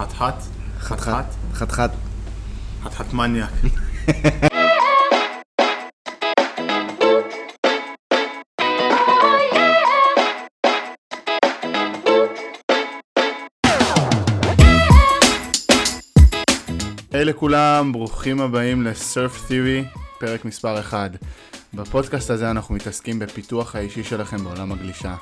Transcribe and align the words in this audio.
חתחת? 0.00 0.34
חתחת? 0.78 1.24
חתחת. 1.52 1.90
חתחת 2.82 3.12
מניאק. 3.12 3.50
היי 17.12 17.24
לכולם, 17.24 17.92
ברוכים 17.92 18.40
הבאים 18.40 18.82
לסרף 18.82 19.46
תיאורי, 19.46 19.84
פרק 20.18 20.44
מספר 20.44 20.80
1. 20.80 21.10
בפודקאסט 21.74 22.30
הזה 22.30 22.50
אנחנו 22.50 22.74
מתעסקים 22.74 23.18
בפיתוח 23.18 23.76
האישי 23.76 24.04
שלכם 24.04 24.44
בעולם 24.44 24.72
הגלישה. 24.72 25.14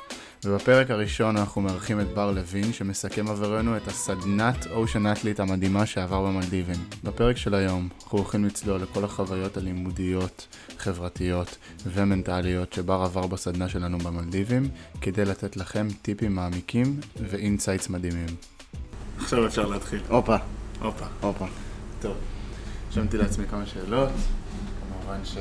ובפרק 0.45 0.91
הראשון 0.91 1.37
אנחנו 1.37 1.61
מארחים 1.61 2.01
את 2.01 2.07
בר 2.15 2.31
לוין, 2.31 2.73
שמסכם 2.73 3.29
עבורנו 3.29 3.77
את 3.77 3.89
הסדנת 3.89 4.67
Ocean 4.67 5.13
Athlete 5.13 5.41
המדהימה 5.41 5.87
שעבר 5.87 6.23
במלדיבים. 6.23 6.77
בפרק 7.05 7.37
של 7.37 7.55
היום 7.55 7.89
אנחנו 8.03 8.19
הולכים 8.19 8.45
לצלול 8.45 8.81
לכל 8.81 9.05
החוויות 9.05 9.57
הלימודיות, 9.57 10.47
חברתיות 10.79 11.57
ומנטליות 11.87 12.73
שבר 12.73 13.03
עבר 13.03 13.27
בסדנה 13.27 13.69
שלנו 13.69 13.99
במלדיבים, 13.99 14.69
כדי 15.01 15.25
לתת 15.25 15.57
לכם 15.57 15.89
טיפים 16.03 16.35
מעמיקים 16.35 17.01
ו 17.31 17.37
insights 17.37 17.89
מדהימים. 17.89 18.37
עכשיו 19.19 19.47
אפשר 19.47 19.67
להתחיל. 19.67 20.01
הופה, 20.09 20.37
הופה. 20.81 21.07
הופה. 21.21 21.47
טוב, 22.01 22.17
רשמתי 22.91 23.17
לעצמי 23.17 23.47
כמה 23.47 23.67
שאלות, 23.67 24.09
כמובן 24.81 25.25
ש... 25.25 25.35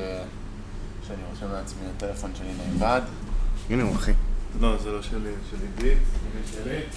שאני 1.06 1.22
רושם 1.30 1.52
לעצמי 1.52 1.80
הטלפון 1.96 2.30
שלי 2.34 2.52
נאבד. 2.72 3.02
הנה 3.70 3.82
הוא 3.82 3.94
אחי. 3.94 4.12
לא, 4.60 4.76
זה 4.76 4.90
לא 4.90 5.02
שלי, 5.02 5.20
זה 5.20 5.56
של 5.56 5.56
עידית. 5.76 6.88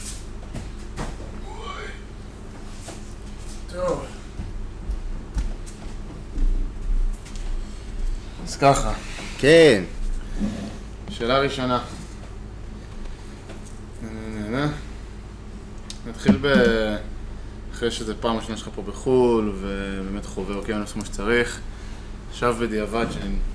טוב. 3.74 4.06
אז 8.44 8.58
ככה, 8.58 8.94
כן. 9.38 9.84
שאלה 11.10 11.40
ראשונה. 11.40 11.84
נתחיל 16.08 16.38
ב... 16.42 16.48
אחרי 17.74 17.92
שזה 17.92 18.16
פעם 18.16 18.38
ראשונה 18.38 18.58
שלך 18.58 18.70
פה 18.76 18.82
בחו"ל, 18.82 19.54
ובאמת 19.56 20.26
חווה 20.26 20.56
אוקיינוס 20.56 20.92
כמו 20.92 21.06
שצריך. 21.06 21.60
עכשיו 22.30 22.56
בדיעבד, 22.60 23.06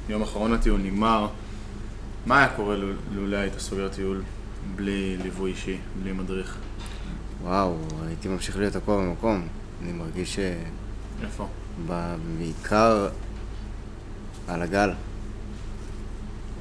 שיום 0.09 0.23
אחרון 0.23 0.53
הטיול 0.53 0.81
נגמר, 0.81 1.29
מה 2.27 2.39
היה 2.39 2.49
קורה 2.57 2.77
לו- 2.77 2.93
לולא 3.15 3.37
היית 3.37 3.59
סוגר 3.59 3.89
טיול 3.89 4.23
בלי 4.77 5.17
ליווי 5.23 5.51
אישי, 5.51 5.79
בלי 6.03 6.13
מדריך? 6.13 6.57
וואו, 7.43 7.77
הייתי 8.07 8.29
ממשיך 8.29 8.57
להיות 8.57 8.73
תקוע 8.73 8.97
במקום. 8.97 9.49
אני 9.83 9.93
מרגיש 9.93 10.39
איפה? 11.23 11.49
שבעיקר 11.87 13.09
על 14.49 14.63
הגל. 14.63 14.91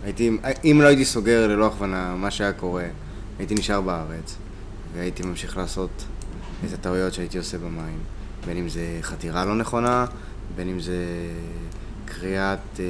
הייתי, 0.04 0.32
אם 0.64 0.80
לא 0.82 0.88
הייתי 0.88 1.06
סוגר 1.06 1.48
ללא 1.48 1.68
הכוונה 1.68 2.16
מה 2.16 2.32
שהיה 2.32 2.54
קורה, 2.54 2.86
הייתי 3.40 3.56
נשאר 3.56 3.82
בארץ, 3.82 4.36
והייתי 4.94 5.24
ממשיך 5.24 5.58
לעשות 5.58 6.04
את 6.66 6.74
הטעויות 6.74 7.14
שהייתי 7.14 7.38
עושה 7.38 7.58
במים. 7.58 8.00
בין 8.46 8.58
אם 8.58 8.70
זה 8.70 9.00
חתירה 9.02 9.46
לא 9.46 9.56
נכונה, 9.56 10.06
בין 10.56 10.70
אם 10.70 10.80
זה 10.80 10.98
קריאת, 12.06 12.60
אה, 12.80 12.86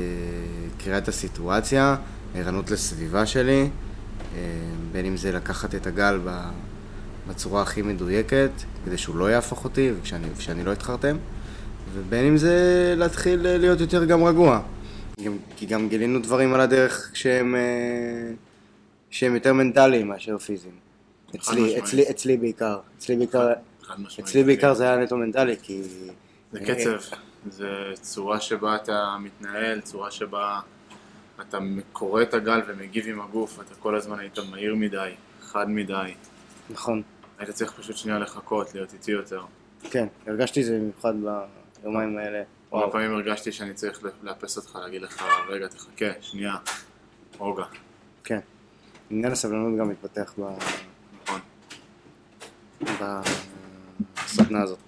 קריאת 0.83 1.07
הסיטואציה, 1.07 1.95
ערנות 2.35 2.71
לסביבה 2.71 3.25
שלי, 3.25 3.69
אה, 4.35 4.39
בין 4.91 5.05
אם 5.05 5.17
זה 5.17 5.31
לקחת 5.31 5.75
את 5.75 5.87
הגל 5.87 6.19
בצורה 7.27 7.61
הכי 7.61 7.81
מדויקת, 7.81 8.51
כדי 8.85 8.97
שהוא 8.97 9.15
לא 9.15 9.31
יהפוך 9.31 9.63
אותי 9.63 9.91
וכשאני, 9.99 10.27
ושאני 10.37 10.63
לא 10.63 10.71
אתחרטם, 10.71 11.17
ובין 11.93 12.25
אם 12.25 12.37
זה 12.37 12.93
להתחיל 12.97 13.47
אה, 13.47 13.57
להיות 13.57 13.79
יותר 13.79 14.05
גם 14.05 14.23
רגוע. 14.23 14.61
גם, 15.25 15.37
כי 15.55 15.65
גם 15.65 15.89
גילינו 15.89 16.19
דברים 16.19 16.53
על 16.53 16.61
הדרך 16.61 17.11
שהם, 17.13 17.55
אה, 17.55 18.33
שהם 19.09 19.35
יותר 19.35 19.53
מנטליים 19.53 20.07
מאשר 20.07 20.37
פיזיים. 20.37 20.75
אצלי. 21.35 21.79
אצלי, 21.79 22.09
אצלי 22.09 22.37
בעיקר. 22.37 22.79
אצלי 22.97 23.15
בעיקר. 23.15 23.53
אצלי 24.19 24.43
בעיקר 24.43 24.73
זה 24.73 24.83
היה 24.83 24.97
נטו 24.97 25.17
מנטלי, 25.17 25.55
כי... 25.61 25.81
זה 26.51 26.59
קצב, 26.59 27.15
זה 27.49 27.67
צורה 28.01 28.39
שבה 28.39 28.75
אתה 28.75 29.15
מתנהל, 29.19 29.81
צורה 29.81 30.11
שבה 30.11 30.59
אתה 31.41 31.57
קורא 31.93 32.21
את 32.21 32.33
הגל 32.33 32.61
ומגיב 32.67 33.07
עם 33.07 33.21
הגוף, 33.21 33.59
אתה 33.61 33.75
כל 33.75 33.95
הזמן 33.95 34.19
היית 34.19 34.39
מהיר 34.51 34.75
מדי, 34.75 35.13
חד 35.41 35.69
מדי. 35.69 36.13
נכון, 36.69 37.01
היית 37.37 37.49
צריך 37.49 37.71
פשוט 37.71 37.97
שנייה 37.97 38.19
לחכות, 38.19 38.75
להיות 38.75 38.93
איטי 38.93 39.11
יותר. 39.11 39.41
כן, 39.83 40.07
הרגשתי 40.27 40.63
זה 40.63 40.79
במיוחד 40.79 41.13
ביומיים 41.83 42.17
האלה. 42.17 42.43
כמה 42.71 42.91
פעמים 42.91 43.13
הרגשתי 43.13 43.51
שאני 43.51 43.73
צריך 43.73 43.99
לאפס 44.23 44.57
אותך, 44.57 44.75
להגיד 44.75 45.01
לך, 45.01 45.25
רגע, 45.49 45.67
תחכה, 45.67 46.05
שנייה, 46.21 46.55
רוגע. 47.37 47.65
כן. 48.23 48.39
עניין 49.09 49.31
הסבלנות 49.31 49.79
גם 49.79 49.89
מתפתח 49.89 50.33
ב... 50.39 50.57
נכון. 51.21 51.39
בסדנה 54.23 54.61
הזאת. 54.61 54.79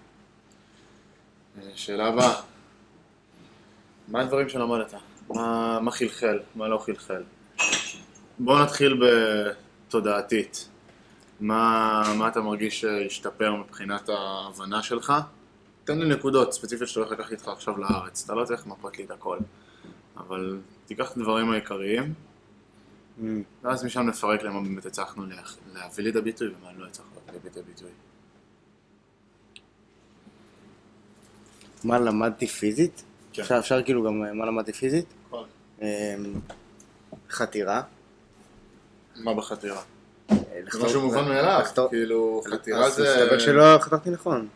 אה, 1.57 1.69
שאלה 1.75 2.07
הבאה, 2.07 2.41
מה 4.07 4.21
הדברים 4.21 4.49
שלמדת? 4.49 4.93
מה, 5.29 5.79
מה 5.81 5.91
חלחל? 5.91 6.39
מה 6.55 6.67
לא 6.67 6.77
חלחל? 6.77 7.23
בואו 8.39 8.63
נתחיל 8.63 8.99
בתודעתית. 9.87 10.69
מה, 11.39 12.03
מה 12.17 12.27
אתה 12.27 12.41
מרגיש 12.41 12.81
שהשתפר 12.81 13.55
מבחינת 13.55 14.09
ההבנה 14.09 14.83
שלך? 14.83 15.13
תן 15.83 15.99
לי 15.99 16.15
נקודות 16.15 16.53
ספציפיות 16.53 16.89
שאתה 16.89 16.99
הולך 16.99 17.11
לקחת 17.11 17.31
איתך 17.31 17.47
עכשיו 17.47 17.77
לארץ. 17.77 18.23
אתה 18.25 18.35
לא 18.35 18.45
צריך 18.45 18.67
למפות 18.67 18.97
לי 18.97 19.03
את 19.03 19.11
הכל. 19.11 19.37
אבל 20.17 20.57
תיקח 20.85 21.11
את 21.11 21.17
הדברים 21.17 21.51
העיקריים, 21.51 22.13
Mm. 23.19 23.21
ואז 23.63 23.83
משם 23.85 24.01
נפרק 24.01 24.43
למה 24.43 24.61
באמת 24.61 24.85
הצלחנו 24.85 25.25
לה- 25.25 25.35
להביא 25.73 26.03
לידי 26.03 26.21
ביטוי 26.21 26.47
ומה 26.47 26.69
לא 26.77 26.85
הצלחנו 26.87 27.11
להביא 27.27 27.39
לידי 27.43 27.61
ביטוי. 27.61 27.89
מה 31.83 31.99
למדתי 31.99 32.47
פיזית? 32.47 33.03
כן. 33.33 33.41
אפשר, 33.41 33.59
אפשר 33.59 33.83
כאילו 33.83 34.03
גם 34.03 34.37
מה 34.37 34.45
למדתי 34.45 34.73
פיזית? 34.73 35.05
אמ, 35.81 35.87
חתירה. 37.29 37.81
מה 39.15 39.33
בחתירה? 39.33 39.81
אה, 40.31 40.35
זה 40.71 40.83
משהו 40.83 41.01
מובן 41.01 41.25
מאליו, 41.25 41.59
לחתור- 41.61 41.89
כאילו 41.89 42.41
חתירה 42.51 42.85
אז 42.85 42.93
זה... 42.93 43.17
מסתבר 43.21 43.39
שלא 43.39 43.77
חתרתי 43.81 44.09
נכון. 44.09 44.47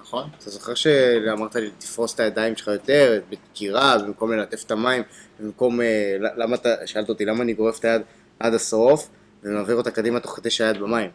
נכון? 0.00 0.28
אתה 0.38 0.50
זוכר 0.50 0.74
שאמרת 0.74 1.56
לי 1.56 1.70
תפרוס 1.78 2.14
את 2.14 2.20
הידיים 2.20 2.56
שלך 2.56 2.68
יותר, 2.68 3.20
בדקירה, 3.30 3.98
במקום 3.98 4.32
ללטף 4.32 4.62
את 4.66 4.70
המים, 4.70 5.02
במקום, 5.40 5.80
אה, 5.80 6.16
למה 6.36 6.56
אתה, 6.56 6.86
שאלת 6.86 7.08
אותי 7.08 7.24
למה 7.24 7.42
אני 7.42 7.54
גורף 7.54 7.78
את 7.78 7.84
היד 7.84 8.02
עד 8.40 8.54
הסוף 8.54 9.08
ומעביר 9.42 9.76
אותה 9.76 9.90
קדימה 9.90 10.20
תוך 10.20 10.36
כדי 10.36 10.50
שהיד 10.50 10.80
במים. 10.80 11.10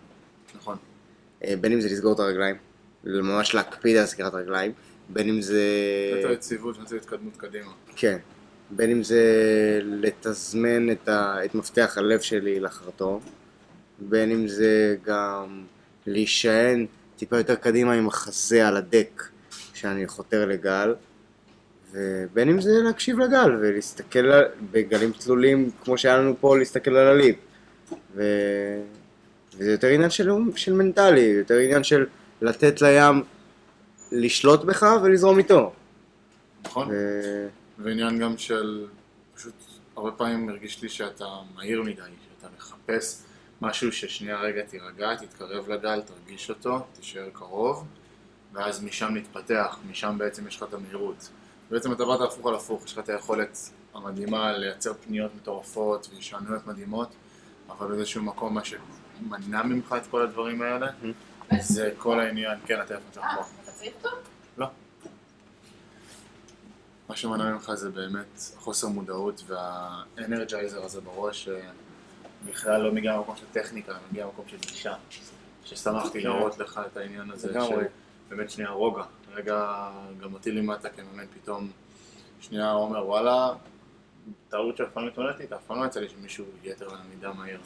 נכון. 0.55 0.77
אה, 1.43 1.53
בין 1.61 1.71
אם 1.73 1.81
זה 1.81 1.89
לסגור 1.89 2.13
את 2.13 2.19
הרגליים, 2.19 2.55
ממש 3.03 3.55
להקפיד 3.55 3.97
על 3.97 4.05
סגירת 4.05 4.33
רגליים, 4.33 4.71
בין 5.09 5.29
אם 5.29 5.41
זה... 5.41 5.61
יותר 6.15 6.31
יציבות 6.31 6.77
ויותר 6.77 6.95
התקדמות 6.95 7.37
קדימה. 7.37 7.71
כן. 7.95 8.17
בין 8.69 8.91
אם 8.91 9.03
זה 9.03 9.23
לתזמן 9.83 10.91
את, 10.91 11.09
ה... 11.09 11.45
את 11.45 11.55
מפתח 11.55 11.97
הלב 11.97 12.19
שלי 12.19 12.59
לחרטום, 12.59 13.19
בין 13.99 14.31
אם 14.31 14.47
זה 14.47 14.95
גם 15.05 15.63
להישען 16.07 16.85
טיפה 17.17 17.37
יותר 17.37 17.55
קדימה 17.55 17.93
עם 17.93 18.07
החזה 18.07 18.67
על 18.67 18.77
הדק 18.77 19.23
כשאני 19.73 20.07
חותר 20.07 20.45
לגל, 20.45 20.95
ובין 21.91 22.49
אם 22.49 22.61
זה 22.61 22.71
להקשיב 22.83 23.19
לגל 23.19 23.57
ולהסתכל. 23.61 24.31
בגלים 24.71 25.11
תלולים 25.11 25.69
כמו 25.83 25.97
שהיה 25.97 26.17
לנו 26.17 26.35
פה 26.39 26.57
להסתכל 26.57 26.91
על 26.95 27.07
הליפ. 27.07 27.35
ו... 28.15 28.23
וזה 29.57 29.71
יותר 29.71 29.87
עניין 29.87 30.09
של, 30.09 30.31
של 30.55 30.73
מנטלי, 30.73 31.21
יותר 31.21 31.57
עניין 31.57 31.83
של 31.83 32.05
לתת 32.41 32.81
לים 32.81 33.23
לשלוט 34.11 34.63
בך 34.63 34.85
ולזרום 35.03 35.37
איתו. 35.37 35.73
נכון? 36.65 36.87
ו... 36.91 37.47
ועניין 37.77 38.19
גם 38.19 38.37
של, 38.37 38.87
פשוט 39.35 39.53
הרבה 39.95 40.11
פעמים 40.11 40.49
הרגיש 40.49 40.81
לי 40.81 40.89
שאתה 40.89 41.25
מהיר 41.55 41.81
מדי, 41.81 42.01
שאתה 42.01 42.47
מחפש 42.57 43.23
משהו 43.61 43.91
ששנייה 43.91 44.39
רגע 44.39 44.61
תירגע, 44.61 45.15
תתקרב 45.15 45.69
לגל, 45.69 46.01
תרגיש 46.01 46.49
אותו, 46.49 46.85
תישאר 46.93 47.29
קרוב, 47.33 47.87
ואז 48.53 48.83
משם 48.83 49.13
נתפתח, 49.13 49.77
משם 49.89 50.15
בעצם 50.17 50.47
יש 50.47 50.55
לך 50.55 50.63
את 50.63 50.73
המהירות. 50.73 51.29
בעצם 51.69 51.91
אתה 51.91 52.05
באת 52.05 52.21
הפוך 52.21 52.47
על 52.47 52.55
הפוך, 52.55 52.85
יש 52.85 52.93
לך 52.93 52.99
את 52.99 53.09
היכולת 53.09 53.57
המדהימה 53.93 54.57
לייצר 54.57 54.93
פניות 54.93 55.35
מטורפות 55.35 56.09
והשתנויות 56.13 56.67
מדהימות, 56.67 57.09
אבל 57.69 57.87
באיזשהו 57.87 58.23
מקום 58.23 58.53
מה 58.53 58.61
שמנע 58.65 59.63
ממך 59.63 59.95
את 59.97 60.07
כל 60.07 60.21
הדברים 60.21 60.61
האלה, 60.61 60.87
זה 61.59 61.91
כל 61.97 62.19
העניין, 62.19 62.59
כן, 62.65 62.79
הטלפון 62.79 63.11
שלך 63.13 63.23
פה. 63.35 63.41
אתה 63.63 63.71
צריך 63.71 63.93
אותו? 64.03 64.09
לא. 64.57 64.67
מה 67.09 67.15
שמנע 67.15 67.51
ממך 67.51 67.71
זה 67.73 67.89
באמת 67.89 68.39
חוסר 68.55 68.87
מודעות 68.87 69.43
והאנרג'ייזר 69.47 70.83
הזה 70.83 71.01
בראש 71.01 71.49
שבכלל 72.45 72.81
לא 72.81 72.91
מגיע 72.91 73.13
מהמקום 73.13 73.35
של 73.35 73.45
טכניקה, 73.51 73.93
מגיע 74.11 74.25
מהמקום 74.25 74.45
של 74.47 74.57
גישה. 74.57 74.93
ששמחתי 75.65 76.21
כן. 76.21 76.27
להראות 76.27 76.57
לך 76.57 76.81
את 76.91 76.97
העניין 76.97 77.31
הזה 77.31 77.51
לגמרי. 77.51 77.85
באמת 78.29 78.49
שנייה 78.49 78.69
רוגע. 78.69 79.03
רגע, 79.33 79.89
גם 80.21 80.33
אותי 80.33 80.51
לימדת 80.51 80.85
כמאמן 80.95 81.25
פתאום, 81.41 81.71
שנייה 82.41 82.71
אומר 82.71 83.07
וואלה, 83.07 83.53
טעות 84.49 84.77
שלפעמים 84.77 85.09
מתמודדת 85.09 85.41
איתה, 85.41 85.55
אף 85.55 85.61
פעם 85.67 85.81
לא 85.81 85.85
יצא 85.85 85.99
לי 85.99 86.09
שמישהו 86.09 86.45
יתר 86.63 86.87
למידה 86.87 87.33
מהיר. 87.33 87.59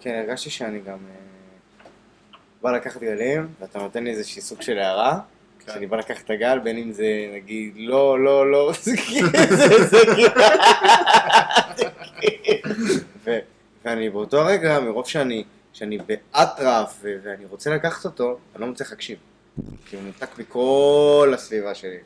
כן, 0.00 0.14
הרגשתי 0.14 0.50
שאני 0.50 0.80
גם 0.80 0.98
אה, 1.08 1.86
בא 2.62 2.72
לקחת 2.72 3.00
גלים, 3.00 3.48
ואתה 3.60 3.78
נותן 3.78 4.04
לי 4.04 4.10
איזשהי 4.10 4.42
סוג 4.42 4.62
של 4.62 4.78
הערה, 4.78 5.20
כן. 5.66 5.72
שאני 5.72 5.86
בא 5.86 5.96
לקחת 5.96 6.24
את 6.24 6.30
הגל, 6.30 6.58
בין 6.58 6.78
אם 6.78 6.92
זה 6.92 7.06
נגיד 7.34 7.72
לא, 7.76 8.24
לא, 8.24 8.50
לא, 8.50 8.72
זה 8.82 8.96
כאילו, 8.96 9.28
זה, 9.50 9.68
כאילו, 10.14 10.28
ואני 13.84 14.10
באותו 14.10 14.44
רגע, 14.44 14.80
מרוב 14.80 15.06
שאני, 15.08 15.44
שאני 15.72 15.98
באטרף 15.98 17.00
ואני 17.04 17.44
רוצה 17.44 17.70
לקחת 17.70 18.04
אותו, 18.04 18.38
אני 18.54 18.60
לא 18.60 18.66
מצליח 18.66 18.90
להקשיב. 18.90 19.18
כי 19.86 19.96
הוא 19.96 20.02
מנותק 20.04 20.38
מכל 20.38 21.32
הסביבה 21.34 21.72
שלי. 21.74 21.96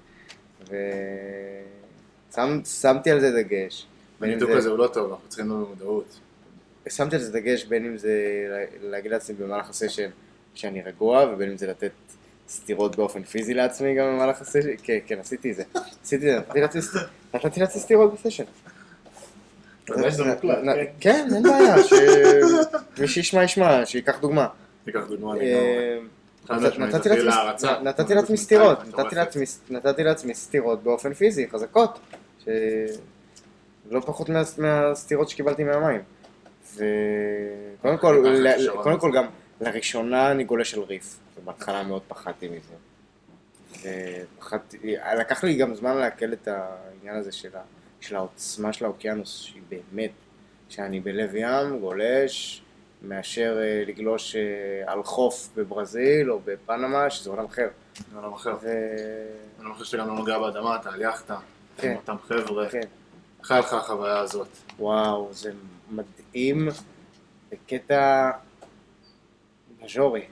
ושמתי 2.71 3.11
על 3.11 3.21
זה 3.21 3.43
דגש. 3.43 3.87
הניתוק 4.21 4.51
זה- 4.51 4.57
הזה 4.59 4.69
הוא 4.69 4.79
לא 4.79 4.87
טוב, 4.87 5.11
אנחנו 5.11 5.29
צריכים 5.29 5.49
לו 5.49 5.67
במודעות. 5.67 6.19
שמתי 6.89 7.17
על 7.17 7.23
זה 7.23 7.33
דגש 7.33 7.65
בין 7.65 7.85
אם 7.85 7.97
זה 7.99 8.13
לה- 8.51 8.91
להגיד 8.91 9.11
לעצמי 9.13 9.37
במהלך 9.37 9.71
הסשן 9.71 10.11
שאני 10.55 10.83
רגוע, 10.83 11.25
ובין 11.33 11.51
אם 11.51 11.57
זה 11.57 11.67
לתת 11.67 11.91
סטירות 12.49 12.97
באופן 12.97 13.23
פיזי 13.23 13.55
לעצמי 13.55 13.95
גם 13.95 14.07
במהלך 14.07 14.41
הסשן. 14.41 14.69
כן, 14.83 14.99
כן, 15.07 15.19
עשיתי 15.21 15.51
את 15.51 15.57
זה. 15.57 15.63
עשיתי 16.03 16.17
את 16.17 16.43
זה, 16.43 16.99
נתתי 17.35 17.61
לעצמי 17.61 17.81
סטירות 17.81 18.15
בסשן. 18.15 18.45
כן. 20.75 20.85
כן, 21.01 21.29
אין 21.35 21.43
בעיה, 21.43 21.75
שמי 22.97 23.09
שישמע 23.09 23.45
ישמע, 23.45 23.87
שייקח 23.87 24.19
דוגמה. 24.21 24.47
נתתי 26.97 27.09
לעצמי- 27.09 27.25
להערצה. 27.25 27.81
נתתי 29.71 30.03
לעצמי 30.05 30.35
סטירות 30.35 30.83
באופן 30.83 31.15
פיזי, 31.15 31.49
חזקות, 31.51 31.99
לא 33.91 34.01
פחות 34.01 34.29
מה- 34.29 34.43
מהסטירות 34.59 35.29
שקיבלתי 35.29 35.65
מהמים. 35.65 36.01
וקודם 36.75 37.97
כל, 37.99 38.25
קודם. 38.83 38.99
כל 39.01 39.13
גם, 39.15 39.25
לראשונה 39.61 40.31
אני 40.31 40.45
גולש 40.45 40.75
על 40.75 40.81
ריף, 40.81 41.17
ובהתחלה 41.49 41.83
מאוד 41.83 42.03
פחדתי 42.09 42.49
מזה. 42.49 42.75
ופחדתי, 44.37 44.95
לקח 45.19 45.45
לי 45.45 45.57
גם 45.57 45.75
זמן 45.75 45.97
לעכל 45.97 46.33
את 46.33 46.49
העניין 46.49 47.17
הזה 47.17 47.33
של, 47.33 47.57
ה, 47.57 47.61
של 48.01 48.17
העוצמה 48.17 48.73
של 48.73 48.85
האוקיינוס, 48.85 49.41
שהיא 49.41 49.63
באמת, 49.69 50.11
שאני 50.69 51.01
בלב 51.01 51.35
ים, 51.35 51.81
גולש, 51.81 52.63
מאשר 53.03 53.59
אה, 53.61 53.85
לגלוש 53.87 54.37
אה, 54.37 54.93
על 54.93 55.03
חוף 55.03 55.49
בברזיל 55.57 56.31
או 56.31 56.41
בפנמה, 56.45 57.11
שזה 57.11 57.31
עולם 57.31 57.45
אחר. 57.45 57.69
זה 58.11 58.17
עולם 58.17 58.33
אחר. 58.33 58.57
ו... 58.63 58.69
אני 59.61 59.75
חושב 59.75 59.85
שאתה 59.85 60.03
גם 60.03 60.09
לא 60.09 60.15
נוגע 60.15 60.39
באדמה, 60.39 60.77
אתה 60.77 60.91
על 60.91 61.01
יאכטה. 61.01 61.39
כן. 61.77 61.91
עם 61.91 61.97
אותם 61.97 62.17
חבר'ה. 62.29 62.69
כן. 62.69 62.81
איך 63.41 63.51
היה 63.51 63.61
לך 63.61 63.73
החוויה 63.73 64.19
הזאת? 64.19 64.49
וואו, 64.79 65.29
זה 65.33 65.53
מדהים 65.91 66.69
בקטע 67.51 68.31
מז'ורי. 69.81 70.27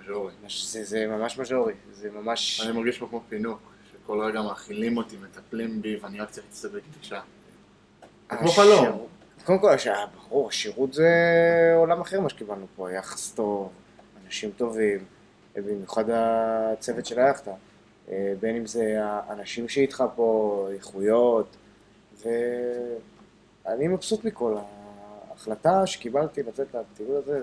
מז'ורי. 0.00 0.32
זה, 0.48 0.84
זה 0.84 1.06
ממש 1.06 1.38
מז'ורי, 1.38 1.74
זה 1.92 2.10
ממש... 2.10 2.60
אני 2.64 2.72
מרגיש 2.78 2.98
פה 2.98 3.06
כמו 3.10 3.22
פינוק, 3.28 3.58
שכל 3.92 4.20
רגע 4.20 4.42
מאכילים 4.42 4.96
אותי, 4.96 5.16
מטפלים 5.16 5.82
בי, 5.82 5.96
ואני 5.96 6.20
רק 6.20 6.30
צריך 6.30 6.46
להצטרך 6.46 6.72
בקדושה. 6.72 7.20
כמו 8.28 8.48
חלום. 8.48 9.06
קודם 9.44 9.58
כל, 9.58 9.70
הש- 9.72 9.86
ברור, 10.28 10.48
השירות 10.48 10.92
זה 10.94 11.10
עולם 11.76 12.00
אחר 12.00 12.20
מה 12.20 12.28
שקיבלנו 12.28 12.66
פה, 12.76 12.92
יחס 12.92 13.32
טוב, 13.32 13.72
אנשים 14.24 14.50
טובים, 14.56 15.04
במיוחד 15.56 16.04
הצוות 16.10 17.06
של 17.06 17.18
היאכטה. 17.18 17.52
אה, 18.08 18.32
בין 18.40 18.56
אם 18.56 18.66
זה 18.66 18.96
האנשים 19.00 19.68
שאיתך 19.68 20.04
פה, 20.16 20.68
איכויות, 20.72 21.56
ואני 22.22 23.88
מבסוט 23.88 24.24
מכל 24.24 24.54
ההחלטה 25.30 25.86
שקיבלתי 25.86 26.42
לצאת 26.42 26.66
לטיול 26.74 27.16
הזה, 27.16 27.40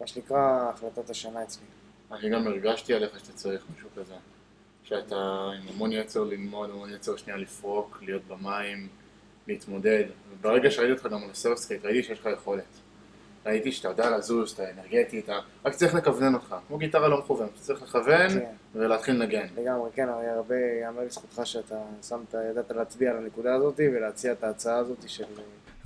מה 0.00 0.06
שנקרא 0.06 0.70
החלטת 0.70 1.10
השנה 1.10 1.42
אצלי. 1.42 1.66
אני 2.12 2.30
גם 2.30 2.46
הרגשתי 2.46 2.94
עליך 2.94 3.18
שאתה 3.18 3.32
צריך 3.32 3.64
משהו 3.76 3.88
כזה. 3.96 4.14
שאתה 4.82 5.50
עם 5.62 5.68
המון 5.74 5.92
יצר 5.92 6.24
ללמוד, 6.24 6.70
המון 6.70 6.90
יצר 6.92 7.16
שנייה 7.16 7.38
לפרוק, 7.38 7.98
להיות 8.02 8.22
במים, 8.28 8.88
להתמודד. 9.46 10.04
וברגע 10.32 10.70
שראיתי 10.70 10.92
אותך 10.92 11.06
גם 11.06 11.22
על 11.22 11.30
הסרפסקייט, 11.30 11.84
ראיתי 11.84 12.02
שיש 12.02 12.20
לך 12.20 12.28
יכולת. 12.32 12.64
ראיתי 13.46 13.72
שאתה 13.72 13.88
יודע 13.88 14.16
לזוז, 14.16 14.52
אתה 14.52 14.70
אנרגטי, 14.70 15.20
אתה 15.20 15.38
רק 15.64 15.74
צריך 15.74 15.94
לכוונן 15.94 16.34
אותך. 16.34 16.56
כמו 16.68 16.78
גיטרה 16.78 17.08
לא 17.08 17.18
מכוונת, 17.18 17.50
אתה 17.54 17.60
צריך 17.60 17.82
לכוון 17.82 18.28
כן. 18.28 18.44
ולהתחיל 18.74 19.14
לנגן. 19.14 19.46
לגמרי, 19.56 19.90
כן, 19.94 20.08
הרי 20.08 20.26
הרבה, 20.28 20.54
יאמר 20.82 21.02
לזכותך 21.02 21.40
שאתה 21.44 21.78
שמת, 22.08 22.34
ידעת 22.50 22.70
להצביע 22.70 23.10
על 23.10 23.16
הנקודה 23.16 23.54
הזאת 23.54 23.80
ולהציע 23.80 24.32
את 24.32 24.44
ההצעה 24.44 24.76
הזאת 24.76 24.98
של... 25.06 25.24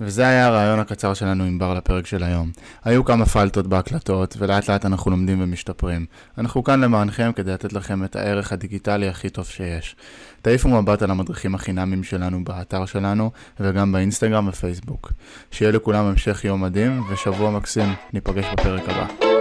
וזה 0.01 0.27
היה 0.27 0.47
הרעיון 0.47 0.79
הקצר 0.79 1.13
שלנו 1.13 1.43
עם 1.43 1.59
בר 1.59 1.73
לפרק 1.73 2.07
של 2.07 2.23
היום. 2.23 2.51
היו 2.83 3.05
כמה 3.05 3.25
פלטות 3.25 3.67
בהקלטות, 3.67 4.35
ולאט 4.39 4.69
לאט 4.69 4.85
אנחנו 4.85 5.11
לומדים 5.11 5.41
ומשתפרים. 5.41 6.05
אנחנו 6.37 6.63
כאן 6.63 6.81
למענכם 6.81 7.31
כדי 7.35 7.51
לתת 7.51 7.73
לכם 7.73 8.03
את 8.03 8.15
הערך 8.15 8.51
הדיגיטלי 8.51 9.07
הכי 9.07 9.29
טוב 9.29 9.45
שיש. 9.45 9.95
תעיפו 10.41 10.69
מבט 10.69 11.01
על 11.01 11.11
המדריכים 11.11 11.55
החינמיים 11.55 12.03
שלנו 12.03 12.43
באתר 12.43 12.85
שלנו, 12.85 13.31
וגם 13.59 13.91
באינסטגרם 13.91 14.47
ופייסבוק. 14.47 15.11
שיהיה 15.51 15.71
לכולם 15.71 16.05
המשך 16.05 16.45
יום 16.45 16.63
מדהים, 16.63 17.03
ושבוע 17.09 17.51
מקסים. 17.51 17.93
ניפגש 18.13 18.45
בפרק 18.53 18.89
הבא. 18.89 19.38